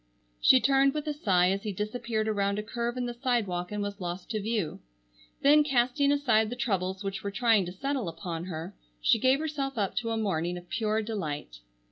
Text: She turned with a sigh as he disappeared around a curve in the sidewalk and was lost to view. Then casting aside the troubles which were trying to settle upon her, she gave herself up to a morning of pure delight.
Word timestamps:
She 0.41 0.59
turned 0.59 0.95
with 0.95 1.05
a 1.05 1.13
sigh 1.13 1.51
as 1.51 1.61
he 1.61 1.71
disappeared 1.71 2.27
around 2.27 2.57
a 2.57 2.63
curve 2.63 2.97
in 2.97 3.05
the 3.05 3.13
sidewalk 3.13 3.71
and 3.71 3.83
was 3.83 4.01
lost 4.01 4.31
to 4.31 4.41
view. 4.41 4.79
Then 5.43 5.63
casting 5.63 6.11
aside 6.11 6.49
the 6.49 6.55
troubles 6.55 7.03
which 7.03 7.21
were 7.23 7.29
trying 7.29 7.67
to 7.67 7.71
settle 7.71 8.09
upon 8.09 8.45
her, 8.45 8.73
she 8.99 9.19
gave 9.19 9.37
herself 9.37 9.77
up 9.77 9.95
to 9.97 10.09
a 10.09 10.17
morning 10.17 10.57
of 10.57 10.69
pure 10.69 11.03
delight. 11.03 11.59